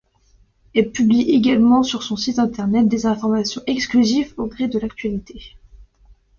[0.73, 5.53] Elle publie également sur son site Internet des informations exclusives au gré de l'actualité.